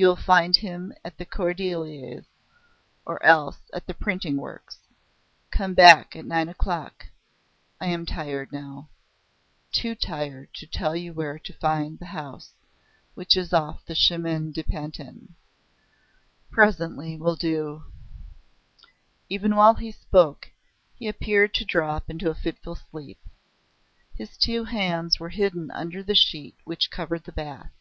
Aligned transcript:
You 0.00 0.06
will 0.06 0.14
find 0.14 0.54
him 0.54 0.92
at 1.04 1.18
the 1.18 1.24
'Cordeliers,' 1.26 2.26
or 3.04 3.20
else 3.20 3.58
at 3.72 3.88
the 3.88 3.94
printing 3.94 4.36
works.... 4.36 4.78
Come 5.50 5.74
back 5.74 6.14
at 6.14 6.24
nine 6.24 6.48
o'clock.... 6.48 7.06
I 7.80 7.86
am 7.86 8.06
tired 8.06 8.52
now... 8.52 8.90
too 9.72 9.96
tired 9.96 10.54
to 10.54 10.68
tell 10.68 10.94
you 10.94 11.12
where 11.12 11.36
to 11.40 11.52
find 11.52 11.98
the 11.98 12.06
house 12.06 12.52
which 13.14 13.36
is 13.36 13.52
off 13.52 13.84
the 13.86 13.96
Chemin 13.96 14.52
de 14.52 14.62
Pantin. 14.62 15.34
Presently 16.52 17.16
will 17.16 17.34
do...." 17.34 17.82
Even 19.28 19.56
while 19.56 19.74
he 19.74 19.90
spoke 19.90 20.52
he 20.94 21.08
appeared 21.08 21.52
to 21.54 21.64
drop 21.64 22.08
into 22.08 22.30
a 22.30 22.36
fitful 22.36 22.76
sleep. 22.76 23.18
His 24.14 24.36
two 24.36 24.62
hands 24.62 25.18
were 25.18 25.30
hidden 25.30 25.72
under 25.72 26.04
the 26.04 26.14
sheet 26.14 26.54
which 26.62 26.92
covered 26.92 27.24
the 27.24 27.32
bath. 27.32 27.72